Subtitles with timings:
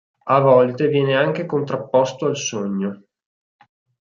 [0.23, 3.03] A volte viene anche contrapposta al sogno.